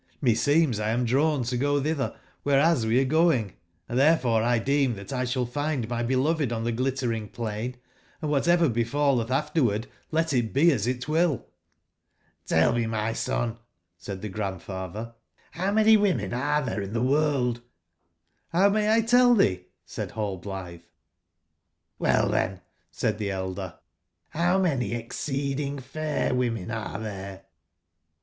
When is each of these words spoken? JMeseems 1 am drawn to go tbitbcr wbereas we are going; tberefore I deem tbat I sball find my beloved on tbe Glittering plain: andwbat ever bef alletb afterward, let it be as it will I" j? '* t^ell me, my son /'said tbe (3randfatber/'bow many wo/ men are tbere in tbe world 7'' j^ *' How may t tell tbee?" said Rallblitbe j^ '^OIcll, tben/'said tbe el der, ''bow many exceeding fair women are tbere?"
JMeseems 0.23 0.79
1 0.79 0.89
am 0.89 1.05
drawn 1.05 1.43
to 1.43 1.57
go 1.57 1.79
tbitbcr 1.79 2.15
wbereas 2.43 2.85
we 2.87 2.99
are 2.99 3.05
going; 3.05 3.53
tberefore 3.87 4.41
I 4.41 4.57
deem 4.57 4.95
tbat 4.95 5.13
I 5.13 5.25
sball 5.25 5.47
find 5.47 5.87
my 5.87 6.01
beloved 6.01 6.51
on 6.51 6.63
tbe 6.65 6.75
Glittering 6.75 7.29
plain: 7.29 7.75
andwbat 8.23 8.47
ever 8.47 8.67
bef 8.67 8.95
alletb 8.95 9.29
afterward, 9.29 9.85
let 10.09 10.33
it 10.33 10.53
be 10.53 10.71
as 10.71 10.87
it 10.87 11.07
will 11.07 11.33
I" 11.35 11.35
j? 12.47 12.55
'* 12.55 12.55
t^ell 12.55 12.75
me, 12.77 12.87
my 12.87 13.13
son 13.13 13.59
/'said 14.01 14.21
tbe 14.23 14.31
(3randfatber/'bow 14.33 15.71
many 15.75 15.97
wo/ 15.97 16.13
men 16.15 16.33
are 16.33 16.63
tbere 16.63 16.83
in 16.83 16.93
tbe 16.95 17.05
world 17.07 17.57
7'' 17.59 17.61
j^ 17.61 17.63
*' 18.15 18.51
How 18.59 18.69
may 18.69 19.01
t 19.01 19.05
tell 19.05 19.35
tbee?" 19.35 19.65
said 19.85 20.09
Rallblitbe 20.13 20.81
j^ 20.81 20.85
'^OIcll, 21.99 22.31
tben/'said 22.31 23.19
tbe 23.19 23.29
el 23.29 23.53
der, 23.53 23.75
''bow 24.33 24.63
many 24.63 24.93
exceeding 24.95 25.77
fair 25.77 26.33
women 26.33 26.71
are 26.71 26.97
tbere?" 26.97 27.41